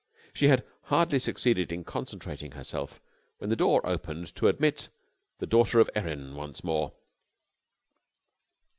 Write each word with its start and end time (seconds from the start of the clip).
She 0.33 0.47
had 0.47 0.65
hardly 0.85 1.19
succeeded 1.19 1.71
in 1.71 1.83
concentrating 1.83 2.53
herself 2.53 2.99
when 3.37 3.51
the 3.51 3.55
door 3.55 3.85
opened 3.85 4.33
to 4.35 4.47
admit 4.47 4.89
the 5.37 5.45
daughter 5.45 5.79
of 5.79 5.91
Erin 5.93 6.33
once 6.35 6.63
more. 6.63 6.93